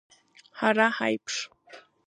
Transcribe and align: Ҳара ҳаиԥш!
Ҳара 0.57 0.87
ҳаиԥш! 0.95 1.35